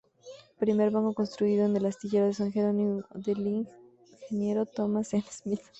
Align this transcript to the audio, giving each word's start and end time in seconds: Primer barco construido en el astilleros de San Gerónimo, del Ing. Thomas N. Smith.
Primer 0.57 0.89
barco 0.89 1.13
construido 1.13 1.63
en 1.63 1.75
el 1.77 1.85
astilleros 1.85 2.29
de 2.29 2.33
San 2.33 2.51
Gerónimo, 2.51 3.03
del 3.13 3.45
Ing. 3.45 3.67
Thomas 4.73 5.13
N. 5.13 5.23
Smith. 5.29 5.61